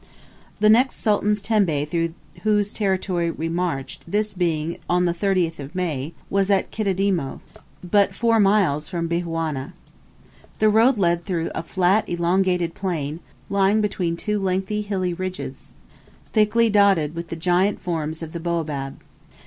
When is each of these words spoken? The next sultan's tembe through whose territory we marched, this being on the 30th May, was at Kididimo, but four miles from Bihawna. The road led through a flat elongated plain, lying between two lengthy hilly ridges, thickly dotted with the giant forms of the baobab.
The 0.59 0.67
next 0.67 0.95
sultan's 0.95 1.43
tembe 1.43 1.87
through 1.87 2.15
whose 2.41 2.73
territory 2.73 3.29
we 3.29 3.47
marched, 3.49 4.03
this 4.09 4.33
being 4.33 4.79
on 4.89 5.05
the 5.05 5.13
30th 5.13 5.75
May, 5.75 6.15
was 6.27 6.49
at 6.49 6.71
Kididimo, 6.71 7.39
but 7.83 8.15
four 8.15 8.39
miles 8.39 8.87
from 8.89 9.07
Bihawna. 9.07 9.73
The 10.57 10.69
road 10.69 10.97
led 10.97 11.23
through 11.23 11.51
a 11.53 11.61
flat 11.61 12.09
elongated 12.09 12.73
plain, 12.73 13.19
lying 13.47 13.79
between 13.79 14.17
two 14.17 14.39
lengthy 14.39 14.81
hilly 14.81 15.13
ridges, 15.13 15.71
thickly 16.33 16.67
dotted 16.67 17.13
with 17.13 17.27
the 17.27 17.35
giant 17.35 17.79
forms 17.79 18.23
of 18.23 18.31
the 18.31 18.39
baobab. 18.39 18.99